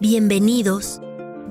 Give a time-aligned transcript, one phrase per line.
[0.00, 0.98] Bienvenidos,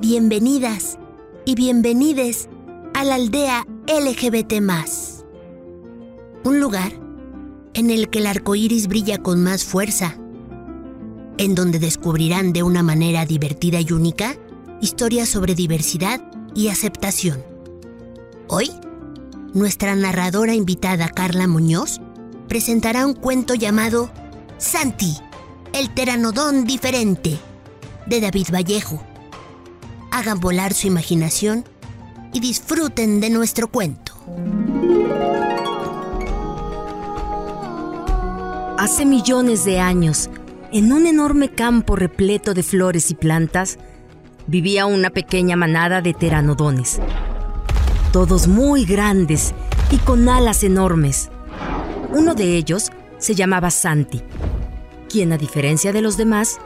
[0.02, 0.98] bienvenidas
[1.46, 2.50] y bienvenides
[2.96, 4.54] a la aldea LGBT.
[6.44, 6.92] Un lugar
[7.76, 10.18] en el que el arco iris brilla con más fuerza,
[11.38, 14.36] en donde descubrirán de una manera divertida y única
[14.82, 16.20] historias sobre diversidad
[16.56, 17.44] y aceptación.
[18.48, 18.72] Hoy,
[19.54, 22.02] nuestra narradora invitada Carla Muñoz
[22.48, 24.10] presentará un cuento llamado
[24.58, 25.16] Santi,
[25.72, 27.40] el teranodón diferente,
[28.10, 29.02] de David Vallejo.
[30.12, 31.64] Hagan volar su imaginación
[32.34, 34.14] y disfruten de nuestro cuento.
[38.78, 40.30] Hace millones de años,
[40.72, 43.78] en un enorme campo repleto de flores y plantas,
[44.48, 47.00] vivía una pequeña manada de teranodones.
[48.12, 49.54] Todos muy grandes
[49.92, 51.30] y con alas enormes.
[52.12, 54.24] Uno de ellos se llamaba Santi,
[55.10, 56.60] quien a diferencia de los demás,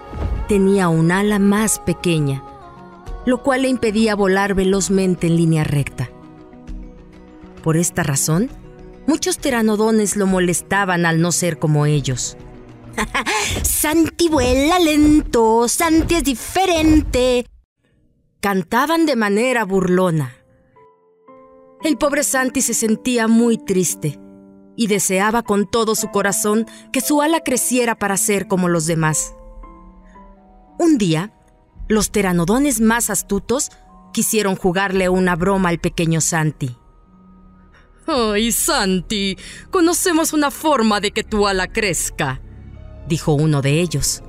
[0.48, 2.44] tenía un ala más pequeña,
[3.26, 6.10] lo cual le impedía volar velozmente en línea recta.
[7.64, 8.50] Por esta razón,
[9.08, 12.38] muchos teranodones lo molestaban al no ser como ellos.
[13.64, 17.46] Santi vuela lento, Santi es diferente.
[18.42, 20.36] Cantaban de manera burlona.
[21.84, 24.20] El pobre Santi se sentía muy triste
[24.76, 29.34] y deseaba con todo su corazón que su ala creciera para ser como los demás.
[30.80, 31.32] Un día,
[31.88, 33.72] los teranodones más astutos
[34.12, 36.78] quisieron jugarle una broma al pequeño Santi.
[38.08, 39.38] ¡Ay, Santi!
[39.70, 42.42] Conocemos una forma de que tu ala crezca,
[43.08, 44.24] dijo uno de ellos.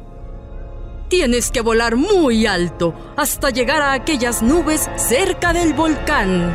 [1.09, 6.53] Tienes que volar muy alto hasta llegar a aquellas nubes cerca del volcán.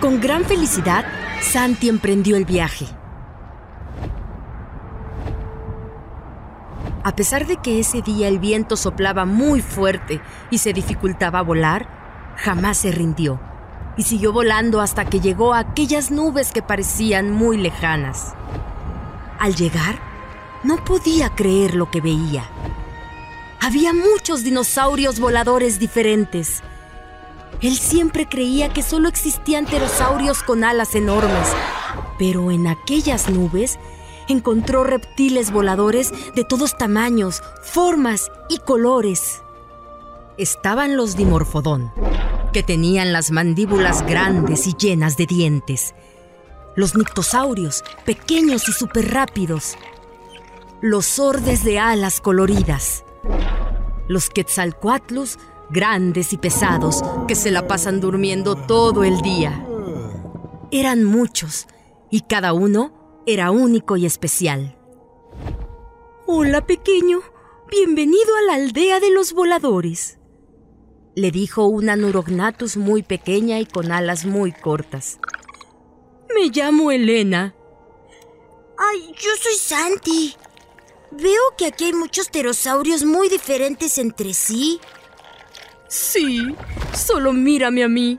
[0.00, 1.04] Con gran felicidad,
[1.42, 2.86] Santi emprendió el viaje.
[7.02, 10.20] A pesar de que ese día el viento soplaba muy fuerte
[10.50, 11.88] y se dificultaba volar,
[12.36, 13.40] jamás se rindió
[13.96, 18.34] y siguió volando hasta que llegó a aquellas nubes que parecían muy lejanas.
[19.38, 19.98] Al llegar,
[20.62, 22.44] no podía creer lo que veía.
[23.60, 26.62] Había muchos dinosaurios voladores diferentes.
[27.62, 31.48] Él siempre creía que solo existían pterosaurios con alas enormes,
[32.18, 33.78] pero en aquellas nubes
[34.32, 39.42] encontró reptiles voladores de todos tamaños, formas y colores.
[40.38, 41.92] Estaban los dimorfodón,
[42.52, 45.94] que tenían las mandíbulas grandes y llenas de dientes.
[46.76, 49.76] Los nictosaurios, pequeños y súper rápidos.
[50.80, 53.04] Los ordes de alas coloridas.
[54.08, 59.66] Los quetzalcoatlus, grandes y pesados, que se la pasan durmiendo todo el día.
[60.70, 61.66] Eran muchos,
[62.10, 64.76] y cada uno era único y especial.
[66.26, 67.20] Hola, pequeño.
[67.70, 70.18] Bienvenido a la aldea de los voladores.
[71.14, 75.18] Le dijo una Nurognatus muy pequeña y con alas muy cortas.
[76.34, 77.54] Me llamo Elena.
[78.78, 80.34] Ay, yo soy Santi.
[81.10, 84.80] Veo que aquí hay muchos pterosaurios muy diferentes entre sí.
[85.88, 86.54] Sí,
[86.94, 88.18] solo mírame a mí.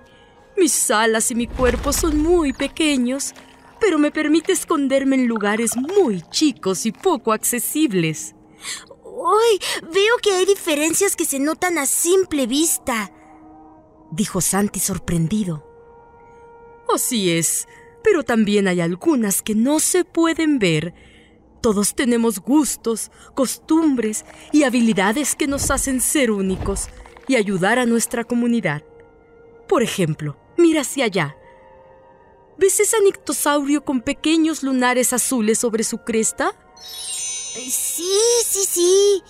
[0.57, 3.33] Mis alas y mi cuerpo son muy pequeños,
[3.81, 8.35] pero me permite esconderme en lugares muy chicos y poco accesibles.
[9.03, 9.59] ¡Uy!
[9.91, 13.11] Veo que hay diferencias que se notan a simple vista,
[14.11, 15.67] dijo Santi sorprendido.
[16.93, 17.67] Así es,
[18.03, 20.93] pero también hay algunas que no se pueden ver.
[21.61, 26.89] Todos tenemos gustos, costumbres y habilidades que nos hacen ser únicos
[27.27, 28.83] y ayudar a nuestra comunidad.
[29.67, 31.37] Por ejemplo, mira hacia allá.
[32.61, 36.55] ¿Ves ese nictosaurio con pequeños lunares azules sobre su cresta?
[36.75, 38.13] Sí,
[38.45, 39.23] sí, sí.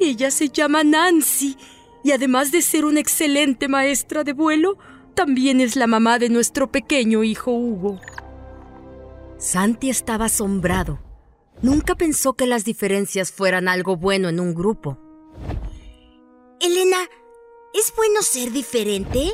[0.00, 1.58] Ella se llama Nancy
[2.02, 4.78] y además de ser una excelente maestra de vuelo,
[5.14, 8.00] también es la mamá de nuestro pequeño hijo Hugo.
[9.36, 10.98] Santi estaba asombrado.
[11.60, 14.98] Nunca pensó que las diferencias fueran algo bueno en un grupo.
[16.58, 17.06] Elena,
[17.74, 19.30] ¿es bueno ser diferente?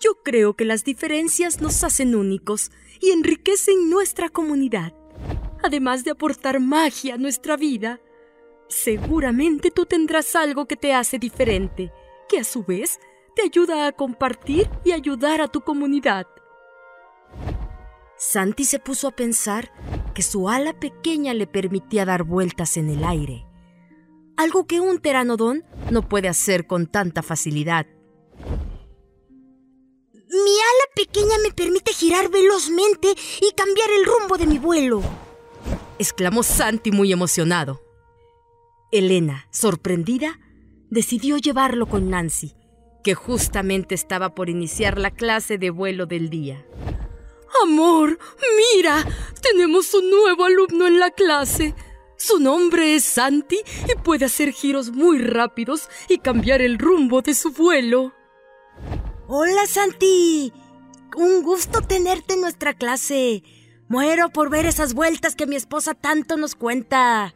[0.00, 2.70] Yo creo que las diferencias nos hacen únicos
[3.00, 4.94] y enriquecen nuestra comunidad,
[5.62, 8.00] además de aportar magia a nuestra vida.
[8.68, 11.92] Seguramente tú tendrás algo que te hace diferente,
[12.30, 12.98] que a su vez
[13.36, 16.26] te ayuda a compartir y ayudar a tu comunidad.
[18.16, 19.70] Santi se puso a pensar
[20.14, 23.46] que su ala pequeña le permitía dar vueltas en el aire,
[24.38, 27.86] algo que un teranodón no puede hacer con tanta facilidad.
[30.32, 33.08] Mi ala pequeña me permite girar velozmente
[33.40, 35.02] y cambiar el rumbo de mi vuelo,
[35.98, 37.82] exclamó Santi muy emocionado.
[38.92, 40.38] Elena, sorprendida,
[40.88, 42.54] decidió llevarlo con Nancy,
[43.02, 46.64] que justamente estaba por iniciar la clase de vuelo del día.
[47.64, 48.16] Amor,
[48.56, 49.04] mira,
[49.42, 51.74] tenemos un nuevo alumno en la clase.
[52.16, 57.34] Su nombre es Santi y puede hacer giros muy rápidos y cambiar el rumbo de
[57.34, 58.12] su vuelo.
[59.32, 60.52] Hola Santi,
[61.16, 63.44] un gusto tenerte en nuestra clase.
[63.86, 67.32] Muero por ver esas vueltas que mi esposa tanto nos cuenta.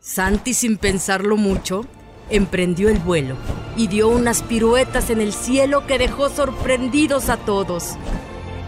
[0.00, 1.84] Santi, sin pensarlo mucho,
[2.30, 3.36] emprendió el vuelo
[3.76, 7.96] y dio unas piruetas en el cielo que dejó sorprendidos a todos.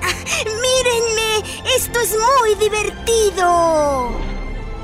[0.45, 1.49] ¡Mírenme!
[1.75, 4.11] ¡Esto es muy divertido!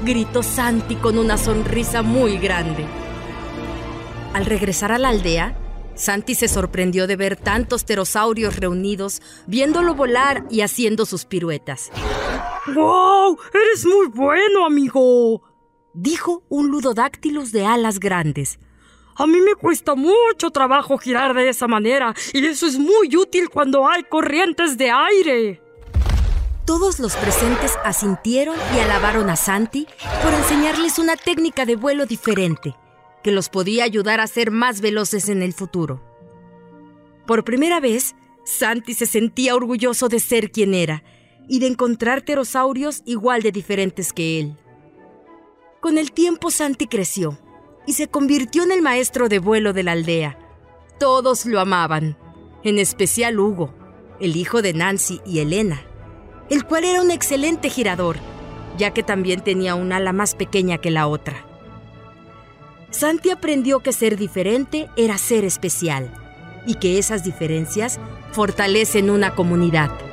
[0.03, 2.87] Gritó Santi con una sonrisa muy grande.
[4.33, 5.60] Al regresar a la aldea,
[6.01, 11.91] Santi se sorprendió de ver tantos pterosaurios reunidos, viéndolo volar y haciendo sus piruetas.
[12.75, 13.37] ¡Wow!
[13.53, 15.43] ¡Eres muy bueno, amigo!
[15.93, 18.59] Dijo un ludodáctilus de alas grandes.
[19.17, 23.51] A mí me cuesta mucho trabajo girar de esa manera y eso es muy útil
[23.51, 25.63] cuando hay corrientes de aire.
[26.65, 29.87] Todos los presentes asintieron y alabaron a Santi
[30.23, 32.75] por enseñarles una técnica de vuelo diferente
[33.23, 36.03] que los podía ayudar a ser más veloces en el futuro.
[37.27, 38.15] Por primera vez,
[38.45, 41.05] Santi se sentía orgulloso de ser quien era
[41.49, 44.57] y de encontrar pterosaurios igual de diferentes que él.
[45.81, 47.39] Con el tiempo Santi creció
[47.87, 50.39] y se convirtió en el maestro de vuelo de la aldea.
[50.99, 52.17] Todos lo amaban,
[52.63, 53.75] en especial Hugo,
[54.21, 55.83] el hijo de Nancy y Elena,
[56.51, 58.17] el cual era un excelente girador,
[58.77, 61.50] ya que también tenía un ala más pequeña que la otra.
[62.91, 66.11] Santi aprendió que ser diferente era ser especial
[66.67, 68.01] y que esas diferencias
[68.33, 70.10] fortalecen una comunidad.